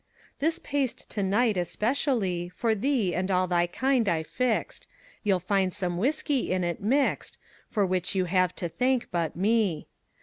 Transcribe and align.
This 0.39 0.57
paste 0.57 1.11
to 1.11 1.21
night 1.21 1.57
especially 1.57 2.49
For 2.49 2.73
thee 2.73 3.13
and 3.13 3.29
all 3.29 3.45
thy 3.45 3.67
kind 3.67 4.09
I 4.09 4.23
fixed, 4.23 4.87
You'll 5.21 5.39
find 5.39 5.71
some 5.71 5.95
whiskey 5.99 6.51
in 6.51 6.63
it 6.63 6.81
mixed, 6.81 7.37
For 7.69 7.85
which 7.85 8.15
you 8.15 8.25
have 8.25 8.55
to 8.55 8.67
thank 8.67 9.11
but 9.11 9.35
me. 9.35 9.85